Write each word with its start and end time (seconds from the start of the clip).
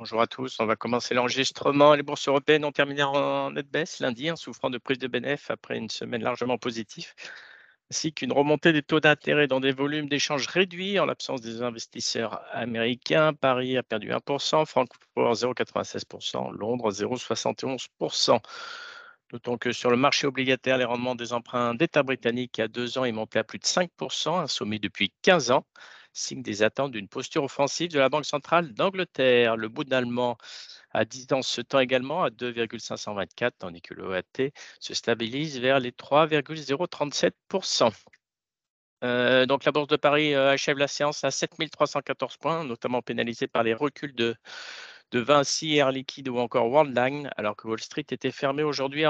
Bonjour 0.00 0.22
à 0.22 0.26
tous, 0.26 0.56
on 0.60 0.64
va 0.64 0.76
commencer 0.76 1.12
l'enregistrement. 1.12 1.94
Les 1.94 2.02
bourses 2.02 2.26
européennes 2.26 2.64
ont 2.64 2.72
terminé 2.72 3.02
en 3.02 3.50
nette 3.50 3.70
baisse 3.70 4.00
lundi, 4.00 4.30
en 4.30 4.36
souffrant 4.36 4.70
de 4.70 4.78
prise 4.78 4.96
de 4.96 5.08
bénéfices 5.08 5.50
après 5.50 5.76
une 5.76 5.90
semaine 5.90 6.22
largement 6.22 6.56
positive, 6.56 7.12
ainsi 7.90 8.14
qu'une 8.14 8.32
remontée 8.32 8.72
des 8.72 8.82
taux 8.82 9.00
d'intérêt 9.00 9.46
dans 9.46 9.60
des 9.60 9.72
volumes 9.72 10.08
d'échanges 10.08 10.46
réduits 10.46 10.98
en 10.98 11.04
l'absence 11.04 11.42
des 11.42 11.60
investisseurs 11.60 12.40
américains. 12.50 13.34
Paris 13.34 13.76
a 13.76 13.82
perdu 13.82 14.08
1%, 14.08 14.64
Francfort 14.64 15.34
0,96%, 15.34 16.50
Londres 16.56 16.90
0,71%. 16.92 18.40
Notons 19.34 19.58
que 19.58 19.70
sur 19.70 19.90
le 19.90 19.98
marché 19.98 20.26
obligataire, 20.26 20.78
les 20.78 20.86
rendements 20.86 21.14
des 21.14 21.34
emprunts 21.34 21.74
d'État 21.74 22.02
britanniques 22.02 22.58
à 22.58 22.68
deux 22.68 22.96
ans 22.96 23.04
est 23.04 23.12
monté 23.12 23.38
à 23.38 23.44
plus 23.44 23.58
de 23.58 23.66
5%, 23.66 24.40
un 24.40 24.46
sommet 24.46 24.78
depuis 24.78 25.12
15 25.20 25.50
ans 25.50 25.66
signe 26.12 26.42
des 26.42 26.62
attentes 26.62 26.92
d'une 26.92 27.08
posture 27.08 27.44
offensive 27.44 27.90
de 27.90 27.98
la 27.98 28.08
Banque 28.08 28.24
centrale 28.24 28.72
d'Angleterre. 28.72 29.56
Le 29.56 29.68
bout 29.68 29.92
allemand 29.92 30.38
à 30.92 31.04
10 31.04 31.32
ans 31.32 31.42
se 31.42 31.60
tend 31.60 31.80
également 31.80 32.22
à 32.24 32.30
2,524, 32.30 33.58
tandis 33.58 33.82
que 33.82 33.94
le 33.94 34.08
OAT 34.08 34.50
se 34.80 34.94
stabilise 34.94 35.60
vers 35.60 35.80
les 35.80 35.92
3,037%. 35.92 37.92
Euh, 39.02 39.46
donc 39.46 39.64
la 39.64 39.72
Bourse 39.72 39.88
de 39.88 39.96
Paris 39.96 40.34
euh, 40.34 40.50
achève 40.50 40.76
la 40.76 40.88
séance 40.88 41.24
à 41.24 41.30
7314 41.30 42.36
points, 42.36 42.64
notamment 42.64 43.00
pénalisée 43.00 43.46
par 43.46 43.62
les 43.62 43.72
reculs 43.72 44.14
de, 44.14 44.36
de 45.10 45.20
Vinci, 45.20 45.76
Air 45.76 45.90
Liquide 45.90 46.28
ou 46.28 46.38
encore 46.38 46.70
Worldline, 46.70 47.30
alors 47.36 47.56
que 47.56 47.66
Wall 47.66 47.80
Street 47.80 48.06
était 48.10 48.30
fermé 48.30 48.62
aujourd'hui 48.62 49.04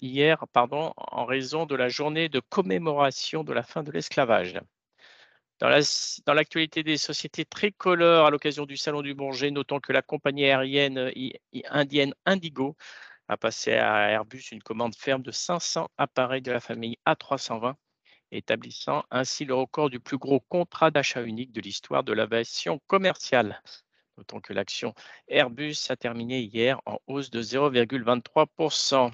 hier 0.00 0.44
en 0.54 1.24
raison 1.24 1.66
de 1.66 1.76
la 1.76 1.88
journée 1.88 2.28
de 2.28 2.40
commémoration 2.40 3.44
de 3.44 3.52
la 3.52 3.62
fin 3.62 3.82
de 3.82 3.92
l'esclavage. 3.92 4.58
Dans 5.58 6.34
l'actualité 6.34 6.82
des 6.82 6.98
sociétés 6.98 7.46
tricolores 7.46 8.26
à 8.26 8.30
l'occasion 8.30 8.66
du 8.66 8.76
Salon 8.76 9.00
du 9.00 9.14
Bourget, 9.14 9.50
notons 9.50 9.80
que 9.80 9.92
la 9.92 10.02
compagnie 10.02 10.44
aérienne 10.44 10.98
euh, 10.98 11.30
indienne 11.70 12.14
Indigo 12.26 12.76
a 13.28 13.38
passé 13.38 13.72
à 13.72 14.10
Airbus 14.10 14.52
une 14.52 14.62
commande 14.62 14.94
ferme 14.94 15.22
de 15.22 15.30
500 15.30 15.88
appareils 15.96 16.42
de 16.42 16.52
la 16.52 16.60
famille 16.60 16.98
A320, 17.06 17.74
établissant 18.32 19.04
ainsi 19.10 19.46
le 19.46 19.54
record 19.54 19.88
du 19.88 19.98
plus 19.98 20.18
gros 20.18 20.40
contrat 20.40 20.90
d'achat 20.90 21.22
unique 21.22 21.52
de 21.52 21.62
l'histoire 21.62 22.04
de 22.04 22.12
l'aviation 22.12 22.78
commerciale. 22.86 23.62
Notons 24.18 24.40
que 24.40 24.52
l'action 24.52 24.94
Airbus 25.26 25.76
a 25.88 25.96
terminé 25.96 26.40
hier 26.40 26.80
en 26.84 26.98
hausse 27.06 27.30
de 27.30 27.40
0,23%. 27.42 29.10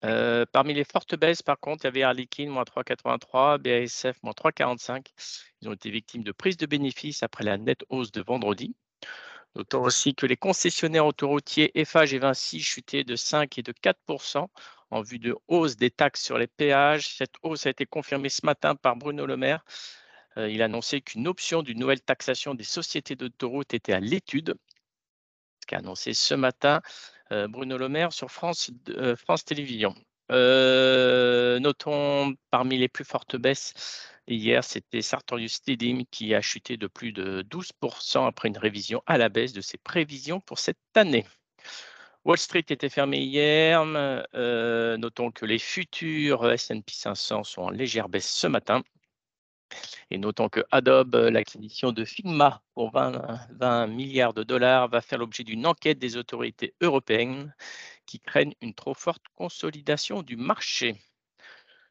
Parmi 0.00 0.74
les 0.74 0.84
fortes 0.84 1.14
baisses, 1.14 1.42
par 1.42 1.58
contre, 1.58 1.84
il 1.84 1.86
y 1.86 1.88
avait 1.88 2.00
Air 2.00 2.14
Liquide, 2.14 2.48
moins 2.48 2.64
3,83, 2.64 3.58
BASF, 3.58 4.22
moins 4.22 4.32
3,45. 4.32 5.06
Ils 5.60 5.68
ont 5.68 5.72
été 5.72 5.90
victimes 5.90 6.22
de 6.22 6.32
prise 6.32 6.56
de 6.56 6.66
bénéfices 6.66 7.22
après 7.22 7.44
la 7.44 7.58
nette 7.58 7.84
hausse 7.90 8.10
de 8.12 8.22
vendredi. 8.22 8.74
Notons 9.56 9.82
aussi 9.82 10.14
que 10.14 10.26
les 10.26 10.36
concessionnaires 10.36 11.06
autoroutiers 11.06 11.78
Eiffage 11.78 12.14
et 12.14 12.18
Vinci 12.18 12.60
chutaient 12.60 13.04
de 13.04 13.16
5 13.16 13.58
et 13.58 13.62
de 13.62 13.72
4% 13.72 14.46
en 14.90 15.02
vue 15.02 15.18
de 15.18 15.36
hausse 15.48 15.76
des 15.76 15.90
taxes 15.90 16.22
sur 16.22 16.38
les 16.38 16.46
péages. 16.46 17.16
Cette 17.16 17.34
hausse 17.42 17.66
a 17.66 17.70
été 17.70 17.84
confirmée 17.84 18.28
ce 18.28 18.46
matin 18.46 18.76
par 18.76 18.96
Bruno 18.96 19.26
Le 19.26 19.36
Maire. 19.36 19.64
Il 20.36 20.62
a 20.62 20.66
annoncé 20.66 21.00
qu'une 21.00 21.26
option 21.26 21.62
d'une 21.62 21.80
nouvelle 21.80 22.00
taxation 22.00 22.54
des 22.54 22.64
sociétés 22.64 23.16
d'autoroutes 23.16 23.74
était 23.74 23.92
à 23.92 24.00
l'étude. 24.00 24.54
Ce 25.60 25.66
qu'a 25.66 25.78
annoncé 25.78 26.14
ce 26.14 26.34
matin 26.34 26.80
Bruno 27.30 27.78
Le 27.78 27.88
Maire 27.88 28.12
sur 28.12 28.30
France, 28.30 28.70
euh, 28.88 29.16
Télévisions. 29.44 29.94
Euh, 30.30 31.58
notons 31.58 32.34
parmi 32.50 32.78
les 32.78 32.88
plus 32.88 33.04
fortes 33.04 33.36
baisses 33.36 33.74
hier, 34.28 34.62
c'était 34.62 35.02
Sartorius 35.02 35.54
Stedim 35.54 36.04
qui 36.10 36.34
a 36.34 36.40
chuté 36.40 36.76
de 36.76 36.86
plus 36.86 37.12
de 37.12 37.42
12% 37.42 38.26
après 38.26 38.48
une 38.48 38.58
révision 38.58 39.02
à 39.06 39.18
la 39.18 39.28
baisse 39.28 39.52
de 39.52 39.60
ses 39.60 39.78
prévisions 39.78 40.40
pour 40.40 40.60
cette 40.60 40.78
année. 40.94 41.26
Wall 42.24 42.38
Street 42.38 42.64
était 42.68 42.88
fermé 42.88 43.18
hier. 43.18 43.84
notons 43.84 45.30
que 45.32 45.46
les 45.46 45.58
futurs 45.58 46.50
S&P 46.50 46.92
500 46.92 47.44
sont 47.44 47.62
en 47.62 47.70
légère 47.70 48.08
baisse 48.08 48.30
ce 48.30 48.46
matin. 48.46 48.82
Et 50.10 50.18
notons 50.18 50.48
que 50.48 50.64
Adobe, 50.72 51.14
euh, 51.14 51.30
l'acquisition 51.30 51.92
de 51.92 52.04
Figma 52.04 52.62
pour 52.74 52.90
20, 52.90 53.86
milliards 53.86 54.34
de 54.34 54.42
dollars, 54.42 54.88
va 54.88 55.00
faire 55.00 55.18
l'objet 55.18 55.44
d'une 55.44 55.66
enquête 55.66 55.98
des 56.00 56.16
autorités 56.16 56.74
européennes 56.80 57.54
qui 58.06 58.18
craignent 58.18 58.54
une 58.60 58.74
trop 58.74 58.94
forte 58.94 59.22
consolidation 59.36 60.22
du 60.22 60.36
marché. 60.36 60.96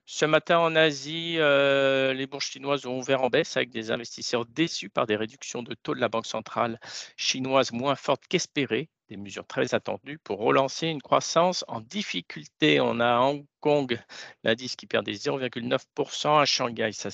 Ce 0.05 0.25
matin 0.25 0.59
en 0.59 0.75
Asie, 0.75 1.35
euh, 1.37 2.13
les 2.13 2.27
bourses 2.27 2.47
chinoises 2.47 2.85
ont 2.87 2.97
ouvert 2.97 3.21
en 3.21 3.29
baisse 3.29 3.55
avec 3.55 3.69
des 3.69 3.91
investisseurs 3.91 4.45
déçus 4.45 4.89
par 4.89 5.05
des 5.05 5.15
réductions 5.15 5.63
de 5.63 5.73
taux 5.75 5.95
de 5.95 6.01
la 6.01 6.09
Banque 6.09 6.25
centrale 6.25 6.79
chinoise 7.15 7.71
moins 7.71 7.95
fortes 7.95 8.23
qu'espérées, 8.27 8.89
des 9.07 9.17
mesures 9.17 9.45
très 9.47 9.75
attendues 9.75 10.17
pour 10.17 10.39
relancer 10.39 10.87
une 10.87 11.01
croissance 11.01 11.63
en 11.67 11.79
difficulté. 11.79 12.81
On 12.81 12.99
a 12.99 13.19
Hong 13.19 13.45
Kong, 13.59 13.97
l'indice 14.43 14.75
qui 14.75 14.87
perd 14.87 15.05
des 15.05 15.15
0,9%, 15.15 16.41
à 16.41 16.45
Shanghai, 16.45 16.91
ça, 16.91 17.09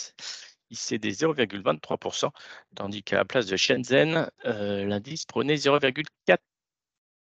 il 0.69 0.77
cédait 0.77 1.11
0,23%, 1.11 2.31
tandis 2.75 3.03
qu'à 3.03 3.17
la 3.17 3.25
place 3.25 3.45
de 3.45 3.57
Shenzhen, 3.57 4.29
euh, 4.45 4.85
l'indice 4.85 5.25
prenait 5.25 5.55
0,4 5.55 6.37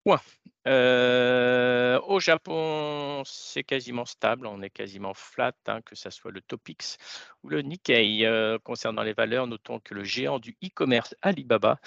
points. 0.03 0.21
Euh, 0.67 1.99
au 2.03 2.19
Japon, 2.19 3.23
c'est 3.25 3.63
quasiment 3.63 4.05
stable, 4.05 4.47
on 4.47 4.61
est 4.61 4.69
quasiment 4.69 5.13
flat, 5.13 5.53
hein, 5.67 5.81
que 5.81 5.95
ce 5.95 6.09
soit 6.09 6.31
le 6.31 6.41
Topix 6.41 6.97
ou 7.43 7.49
le 7.49 7.61
Nikkei. 7.61 8.25
Euh, 8.25 8.57
concernant 8.59 9.03
les 9.03 9.13
valeurs, 9.13 9.47
notons 9.47 9.79
que 9.79 9.93
le 9.93 10.03
géant 10.03 10.39
du 10.39 10.57
e-commerce 10.63 11.15
Alibaba 11.21 11.79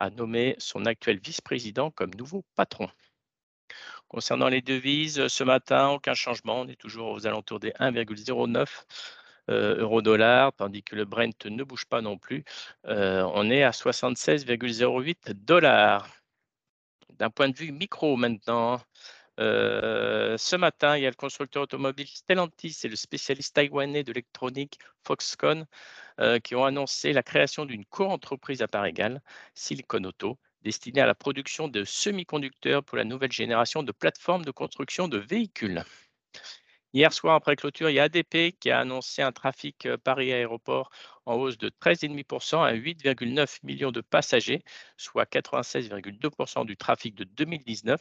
a 0.00 0.10
nommé 0.10 0.56
son 0.58 0.86
actuel 0.86 1.20
vice-président 1.20 1.90
comme 1.90 2.14
nouveau 2.14 2.44
patron. 2.56 2.88
Concernant 4.08 4.48
les 4.48 4.62
devises, 4.62 5.26
ce 5.28 5.44
matin, 5.44 5.88
aucun 5.88 6.14
changement, 6.14 6.60
on 6.60 6.68
est 6.68 6.76
toujours 6.80 7.10
aux 7.10 7.26
alentours 7.26 7.60
des 7.60 7.70
1,09 7.80 8.56
euh, 8.56 8.66
euro-dollar, 9.48 10.52
tandis 10.54 10.82
que 10.82 10.96
le 10.96 11.04
Brent 11.04 11.46
ne 11.46 11.64
bouge 11.64 11.86
pas 11.86 12.00
non 12.00 12.18
plus. 12.18 12.44
Euh, 12.86 13.28
on 13.34 13.50
est 13.50 13.62
à 13.62 13.70
76,08 13.70 15.32
dollars. 15.34 16.08
D'un 17.18 17.30
point 17.30 17.48
de 17.48 17.56
vue 17.56 17.72
micro 17.72 18.16
maintenant, 18.16 18.80
euh, 19.40 20.36
ce 20.38 20.56
matin, 20.56 20.96
il 20.96 21.02
y 21.02 21.06
a 21.06 21.10
le 21.10 21.16
constructeur 21.16 21.64
automobile 21.64 22.08
Stellantis 22.08 22.78
et 22.84 22.88
le 22.88 22.96
spécialiste 22.96 23.54
taïwanais 23.54 24.04
de 24.04 24.12
l'électronique 24.12 24.78
Foxconn 25.04 25.66
qui 26.44 26.54
ont 26.54 26.64
annoncé 26.64 27.12
la 27.12 27.24
création 27.24 27.66
d'une 27.66 27.84
co-entreprise 27.84 28.62
à 28.62 28.68
part 28.68 28.86
égale, 28.86 29.20
Silicon 29.54 30.04
Auto, 30.04 30.38
destinée 30.64 31.00
à 31.02 31.06
la 31.06 31.14
production 31.14 31.68
de 31.68 31.84
semi-conducteurs 31.84 32.82
pour 32.82 32.96
la 32.96 33.04
nouvelle 33.04 33.32
génération 33.32 33.82
de 33.82 33.92
plateformes 33.92 34.44
de 34.44 34.50
construction 34.50 35.08
de 35.08 35.18
véhicules. 35.18 35.84
Hier 36.94 37.12
soir, 37.12 37.34
après 37.34 37.56
clôture, 37.56 37.90
il 37.90 37.94
y 37.94 37.98
a 37.98 38.04
ADP 38.04 38.56
qui 38.60 38.70
a 38.70 38.78
annoncé 38.78 39.20
un 39.20 39.32
trafic 39.32 39.84
euh, 39.86 39.96
Paris-Aéroport 39.98 40.90
en 41.26 41.34
hausse 41.34 41.58
de 41.58 41.68
13,5% 41.68 42.62
à 42.62 42.72
8,9 42.72 43.58
millions 43.64 43.90
de 43.90 44.00
passagers, 44.00 44.62
soit 44.96 45.28
96,2% 45.28 46.64
du 46.64 46.76
trafic 46.76 47.16
de 47.16 47.24
2019. 47.24 48.00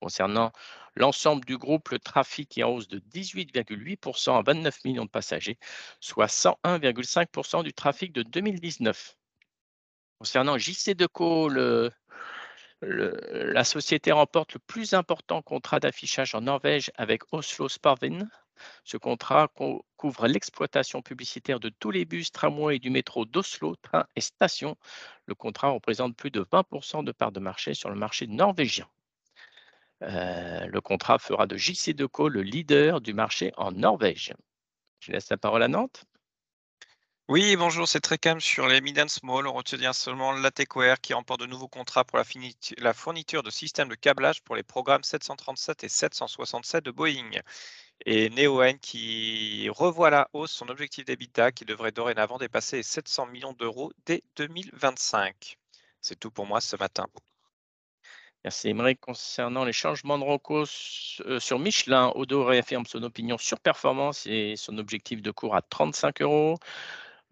Concernant 0.00 0.50
l'ensemble 0.94 1.44
du 1.44 1.58
groupe, 1.58 1.90
le 1.90 1.98
trafic 1.98 2.56
est 2.56 2.62
en 2.62 2.70
hausse 2.70 2.88
de 2.88 3.00
18,8% 3.00 4.38
à 4.38 4.40
29 4.40 4.82
millions 4.86 5.04
de 5.04 5.10
passagers, 5.10 5.58
soit 6.00 6.28
101,5% 6.28 7.64
du 7.64 7.74
trafic 7.74 8.12
de 8.12 8.22
2019. 8.22 9.14
Concernant 10.18 10.56
JC 10.56 10.94
Deco, 10.94 11.50
le 11.50 11.92
la 12.86 13.64
société 13.64 14.12
remporte 14.12 14.54
le 14.54 14.60
plus 14.60 14.94
important 14.94 15.42
contrat 15.42 15.80
d'affichage 15.80 16.34
en 16.34 16.42
Norvège 16.42 16.90
avec 16.96 17.22
Oslo 17.32 17.68
Sparvin. 17.68 18.28
Ce 18.84 18.96
contrat 18.96 19.48
couvre 19.96 20.26
l'exploitation 20.26 21.02
publicitaire 21.02 21.60
de 21.60 21.68
tous 21.68 21.90
les 21.90 22.04
bus, 22.04 22.30
tramways 22.30 22.76
et 22.76 22.78
du 22.78 22.90
métro 22.90 23.24
d'Oslo, 23.24 23.74
trains 23.76 24.06
et 24.16 24.20
stations. 24.20 24.76
Le 25.26 25.34
contrat 25.34 25.70
représente 25.70 26.16
plus 26.16 26.30
de 26.30 26.42
20% 26.42 27.04
de 27.04 27.12
parts 27.12 27.32
de 27.32 27.40
marché 27.40 27.74
sur 27.74 27.90
le 27.90 27.96
marché 27.96 28.26
norvégien. 28.26 28.88
Euh, 30.02 30.66
le 30.66 30.80
contrat 30.80 31.18
fera 31.18 31.46
de 31.46 31.56
JC 31.56 31.94
Deco 31.94 32.28
le 32.28 32.42
leader 32.42 33.00
du 33.00 33.14
marché 33.14 33.52
en 33.56 33.72
Norvège. 33.72 34.34
Je 35.00 35.12
laisse 35.12 35.30
la 35.30 35.36
parole 35.36 35.62
à 35.62 35.68
Nantes. 35.68 36.04
Oui, 37.28 37.56
bonjour, 37.56 37.88
c'est 37.88 38.00
très 38.00 38.18
calme 38.18 38.40
sur 38.40 38.66
les 38.66 38.82
mid 38.82 38.98
and 38.98 39.08
small. 39.08 39.46
On 39.46 39.54
retient 39.54 39.94
seulement 39.94 40.32
la 40.32 40.50
Techware 40.50 41.00
qui 41.00 41.14
remporte 41.14 41.40
de 41.40 41.46
nouveaux 41.46 41.68
contrats 41.68 42.04
pour 42.04 42.18
la, 42.18 42.92
fourniture 42.92 43.42
de 43.42 43.48
systèmes 43.48 43.88
de 43.88 43.94
câblage 43.94 44.42
pour 44.42 44.56
les 44.56 44.62
programmes 44.62 45.02
737 45.02 45.84
et 45.84 45.88
767 45.88 46.84
de 46.84 46.90
Boeing. 46.90 47.30
Et 48.04 48.28
Neoen 48.28 48.78
qui 48.78 49.70
revoit 49.70 50.10
la 50.10 50.28
hausse 50.34 50.52
son 50.52 50.68
objectif 50.68 51.06
d'habitat 51.06 51.50
qui 51.50 51.64
devrait 51.64 51.92
dorénavant 51.92 52.36
dépasser 52.36 52.76
les 52.76 52.82
700 52.82 53.26
millions 53.28 53.54
d'euros 53.54 53.90
dès 54.04 54.22
2025. 54.36 55.56
C'est 56.02 56.20
tout 56.20 56.30
pour 56.30 56.44
moi 56.44 56.60
ce 56.60 56.76
matin. 56.76 57.06
Merci 58.44 58.68
Émeric. 58.68 59.00
Concernant 59.00 59.64
les 59.64 59.72
changements 59.72 60.18
de 60.18 60.24
recours 60.24 60.66
euh, 61.20 61.40
sur 61.40 61.58
Michelin, 61.58 62.12
Odo 62.14 62.44
réaffirme 62.44 62.84
son 62.84 63.02
opinion 63.02 63.38
sur 63.38 63.58
performance 63.60 64.26
et 64.26 64.54
son 64.56 64.76
objectif 64.76 65.22
de 65.22 65.30
cours 65.30 65.56
à 65.56 65.62
35 65.62 66.20
euros. 66.20 66.58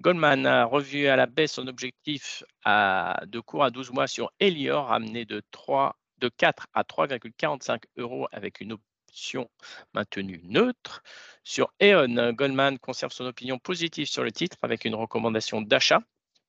Goldman 0.03 0.47
a 0.47 0.65
revu 0.65 1.07
à 1.07 1.15
la 1.15 1.27
baisse 1.27 1.53
son 1.53 1.69
objectif 1.69 2.43
de 2.67 3.39
cours 3.39 3.63
à 3.63 3.71
12 3.71 3.93
mois 3.93 4.09
sur 4.09 4.33
Elior, 4.41 4.89
ramené 4.89 5.25
de, 5.25 5.41
3, 5.53 5.97
de 6.19 6.29
4 6.29 6.67
à 6.75 6.83
3,45 6.83 7.85
euros 7.99 8.27
avec 8.33 8.61
une 8.61 8.73
option 8.73 9.49
maintenue 9.95 10.41
neutre. 10.43 11.05
Sur 11.45 11.73
E.ON, 11.81 12.33
Goldman 12.33 12.81
conserve 12.81 13.13
son 13.13 13.27
opinion 13.27 13.61
positive 13.61 14.09
sur 14.09 14.25
le 14.25 14.33
titre 14.33 14.57
avec 14.63 14.85
une 14.85 14.97
recommandation 14.97 15.63
d'achat. 15.63 16.01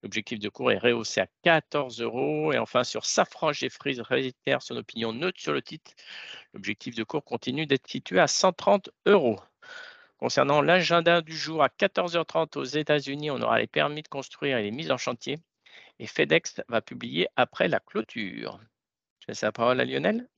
L'objectif 0.01 0.39
de 0.39 0.49
cours 0.49 0.71
est 0.71 0.79
rehaussé 0.79 1.21
à 1.21 1.27
14 1.43 2.01
euros. 2.01 2.53
Et 2.53 2.57
enfin, 2.57 2.83
sur 2.83 3.05
Safran, 3.05 3.53
Jeffries 3.53 4.01
réitère 4.01 4.63
son 4.63 4.77
opinion 4.77 5.13
neutre 5.13 5.39
sur 5.39 5.53
le 5.53 5.61
titre. 5.61 5.91
L'objectif 6.55 6.95
de 6.95 7.03
cours 7.03 7.23
continue 7.23 7.67
d'être 7.67 7.87
situé 7.87 8.19
à 8.19 8.25
130 8.25 8.89
euros. 9.05 9.39
Concernant 10.23 10.61
l'agenda 10.61 11.21
du 11.21 11.35
jour, 11.35 11.63
à 11.63 11.67
14h30 11.67 12.57
aux 12.57 12.63
États-Unis, 12.63 13.29
on 13.29 13.41
aura 13.41 13.59
les 13.59 13.67
permis 13.67 14.03
de 14.03 14.07
construire 14.07 14.57
et 14.57 14.63
les 14.63 14.71
mises 14.71 14.89
en 14.89 14.95
chantier. 14.95 15.37
Et 15.99 16.07
FedEx 16.07 16.61
va 16.69 16.79
publier 16.79 17.27
après 17.35 17.67
la 17.67 17.81
clôture. 17.81 18.57
Je 19.19 19.25
laisse 19.27 19.41
la 19.41 19.51
parole 19.51 19.81
à 19.81 19.83
Lionel. 19.83 20.29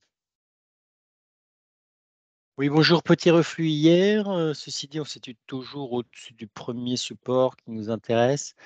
Oui, 2.58 2.68
bonjour. 2.68 3.04
Petit 3.04 3.30
reflux 3.30 3.68
hier. 3.68 4.28
Euh, 4.28 4.54
ceci 4.54 4.88
dit, 4.88 4.98
on 4.98 5.04
situe 5.04 5.36
toujours 5.46 5.92
au-dessus 5.92 6.34
du 6.34 6.48
premier 6.48 6.96
support 6.96 7.54
qui 7.54 7.70
nous 7.70 7.88
intéresse. 7.88 8.56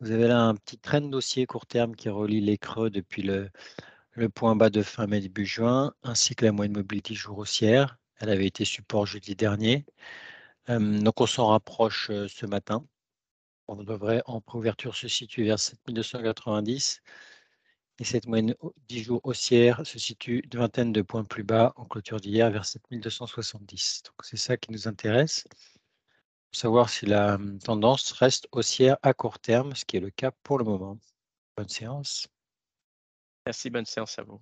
Vous 0.00 0.10
avez 0.10 0.28
là 0.28 0.38
un 0.38 0.54
petit 0.54 0.76
train 0.76 1.00
dossier 1.00 1.46
court 1.46 1.64
terme 1.64 1.96
qui 1.96 2.10
relie 2.10 2.42
les 2.42 2.58
creux 2.58 2.90
depuis 2.90 3.22
le, 3.22 3.50
point 4.34 4.54
bas 4.54 4.68
de 4.68 4.82
fin 4.82 5.06
mai 5.06 5.20
début 5.22 5.46
juin, 5.46 5.94
ainsi 6.02 6.34
que 6.34 6.44
la 6.44 6.52
moyenne 6.52 6.76
mobilité 6.76 7.14
jour 7.14 7.38
haussière. 7.38 7.96
Elle 8.18 8.28
avait 8.28 8.46
été 8.46 8.66
support 8.66 9.06
jeudi 9.06 9.34
dernier. 9.34 9.86
Donc 10.68 11.20
on 11.20 11.26
s'en 11.26 11.48
rapproche 11.48 12.10
ce 12.28 12.46
matin. 12.46 12.86
On 13.68 13.76
devrait 13.76 14.22
en 14.26 14.40
préouverture 14.40 14.94
se 14.94 15.08
situer 15.08 15.44
vers 15.44 15.58
7290. 15.58 17.02
Et 18.00 18.04
cette 18.04 18.26
moyenne 18.26 18.54
10 18.88 19.02
jours 19.02 19.20
haussière 19.24 19.84
se 19.84 19.98
situe 19.98 20.42
une 20.44 20.60
vingtaine 20.60 20.92
de 20.92 21.02
points 21.02 21.24
plus 21.24 21.42
bas 21.42 21.72
en 21.76 21.84
clôture 21.84 22.20
d'hier 22.20 22.50
vers 22.50 22.64
7270. 22.64 24.02
Donc 24.04 24.14
c'est 24.22 24.36
ça 24.36 24.56
qui 24.56 24.70
nous 24.70 24.86
intéresse 24.86 25.44
savoir 26.52 26.88
si 26.88 27.06
la 27.06 27.38
tendance 27.64 28.12
reste 28.12 28.48
haussière 28.52 28.96
à 29.02 29.14
court 29.14 29.38
terme, 29.38 29.74
ce 29.74 29.84
qui 29.84 29.96
est 29.96 30.00
le 30.00 30.10
cas 30.10 30.30
pour 30.42 30.58
le 30.58 30.64
moment. 30.64 30.98
Bonne 31.56 31.68
séance. 31.68 32.28
Merci, 33.46 33.70
bonne 33.70 33.86
séance 33.86 34.18
à 34.18 34.22
vous. 34.22 34.40